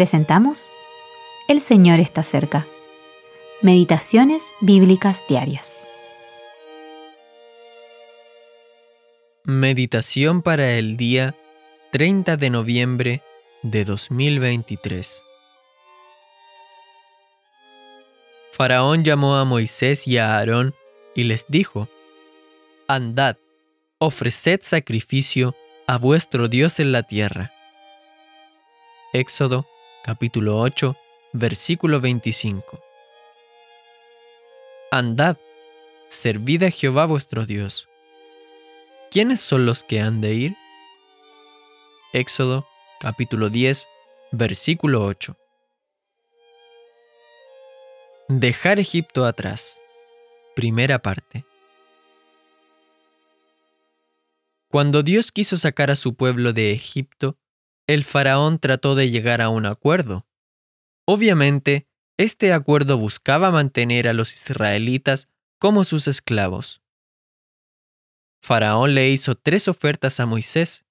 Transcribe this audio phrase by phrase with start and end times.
[0.00, 0.70] presentamos
[1.46, 2.66] El Señor está cerca.
[3.60, 5.82] Meditaciones Bíblicas Diarias.
[9.44, 11.34] Meditación para el día
[11.90, 13.22] 30 de noviembre
[13.60, 15.22] de 2023.
[18.52, 20.74] Faraón llamó a Moisés y a Aarón
[21.14, 21.90] y les dijo,
[22.88, 23.36] Andad,
[23.98, 25.54] ofreced sacrificio
[25.86, 27.52] a vuestro Dios en la tierra.
[29.12, 29.66] Éxodo
[30.04, 30.96] capítulo 8,
[31.32, 32.80] versículo 25.
[34.90, 35.36] Andad,
[36.08, 37.88] servid a Jehová vuestro Dios.
[39.10, 40.56] ¿Quiénes son los que han de ir?
[42.12, 42.66] Éxodo
[43.00, 43.88] capítulo 10,
[44.32, 45.36] versículo 8.
[48.28, 49.78] Dejar Egipto atrás.
[50.54, 51.44] Primera parte.
[54.68, 57.39] Cuando Dios quiso sacar a su pueblo de Egipto,
[57.94, 60.26] el faraón trató de llegar a un acuerdo.
[61.06, 65.28] Obviamente, este acuerdo buscaba mantener a los israelitas
[65.58, 66.82] como sus esclavos.
[68.40, 70.86] Faraón le hizo tres ofertas a Moisés,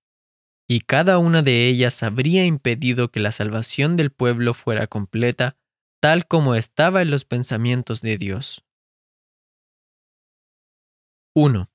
[0.68, 5.56] y cada una de ellas habría impedido que la salvación del pueblo fuera completa,
[6.02, 8.66] tal como estaba en los pensamientos de Dios.
[11.34, 11.72] 1.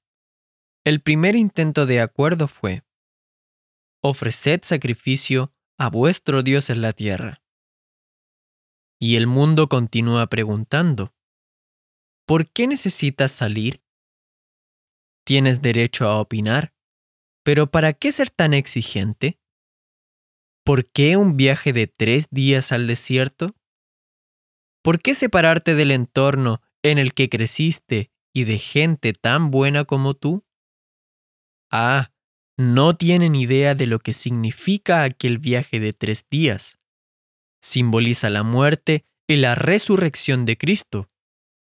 [0.85, 2.83] El primer intento de acuerdo fue,
[4.05, 7.43] ofreced sacrificio a vuestro Dios en la tierra.
[9.01, 11.15] Y el mundo continúa preguntando,
[12.27, 13.83] ¿por qué necesitas salir?
[15.25, 16.75] Tienes derecho a opinar,
[17.45, 19.41] pero ¿para qué ser tan exigente?
[20.67, 23.57] ¿Por qué un viaje de tres días al desierto?
[24.83, 30.13] ¿Por qué separarte del entorno en el que creciste y de gente tan buena como
[30.13, 30.45] tú?
[31.71, 32.14] Ah,
[32.57, 36.79] no tienen idea de lo que significa aquel viaje de tres días.
[37.61, 41.09] Simboliza la muerte y la resurrección de Cristo,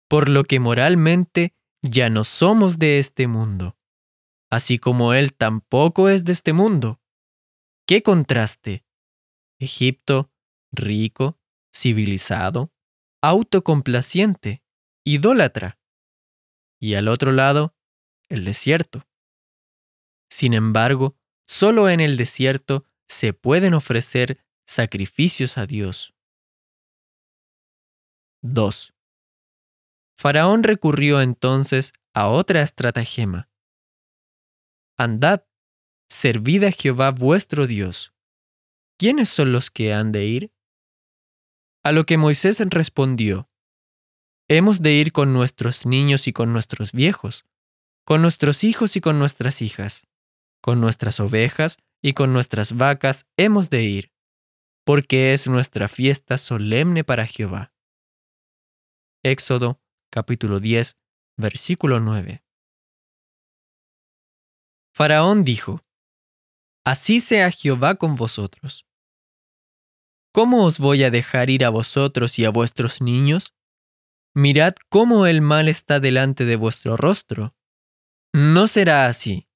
[0.08, 3.76] por lo que moralmente ya no somos de este mundo,
[4.50, 7.00] así como Él tampoco es de este mundo.
[7.86, 8.84] ¡Qué contraste!
[9.58, 10.30] Egipto,
[10.72, 11.38] rico,
[11.74, 12.72] civilizado,
[13.22, 14.62] autocomplaciente,
[15.04, 15.78] idólatra.
[16.80, 17.74] Y al otro lado,
[18.28, 19.06] el desierto
[20.32, 21.14] sin embargo,
[21.46, 26.14] solo en el desierto se pueden ofrecer sacrificios a Dios.
[28.40, 28.94] 2.
[30.16, 33.50] Faraón recurrió entonces a otra estratagema.
[34.96, 35.44] Andad,
[36.08, 38.14] servid a Jehová vuestro Dios.
[38.98, 40.52] ¿Quiénes son los que han de ir?
[41.84, 43.50] A lo que Moisés respondió,
[44.48, 47.44] Hemos de ir con nuestros niños y con nuestros viejos,
[48.06, 50.08] con nuestros hijos y con nuestras hijas
[50.62, 54.12] con nuestras ovejas y con nuestras vacas hemos de ir,
[54.84, 57.74] porque es nuestra fiesta solemne para Jehová.
[59.22, 59.80] Éxodo
[60.10, 60.96] capítulo 10,
[61.36, 62.44] versículo 9.
[64.94, 65.80] Faraón dijo,
[66.84, 68.86] Así sea Jehová con vosotros.
[70.32, 73.54] ¿Cómo os voy a dejar ir a vosotros y a vuestros niños?
[74.34, 77.54] Mirad cómo el mal está delante de vuestro rostro.
[78.32, 79.48] No será así.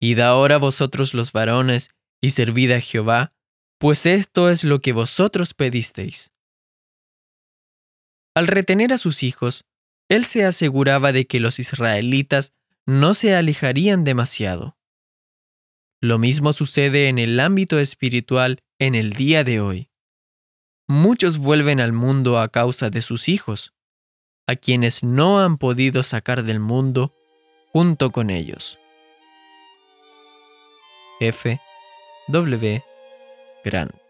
[0.00, 1.90] Id ahora vosotros los varones,
[2.20, 3.30] y servid a Jehová,
[3.78, 6.32] pues esto es lo que vosotros pedisteis.
[8.34, 9.64] Al retener a sus hijos,
[10.08, 12.52] él se aseguraba de que los israelitas
[12.86, 14.76] no se alejarían demasiado.
[16.00, 19.88] Lo mismo sucede en el ámbito espiritual en el día de hoy.
[20.86, 23.72] Muchos vuelven al mundo a causa de sus hijos,
[24.46, 27.12] a quienes no han podido sacar del mundo
[27.72, 28.78] junto con ellos.
[31.20, 31.46] F.
[32.30, 32.80] W.
[33.64, 34.03] Grant.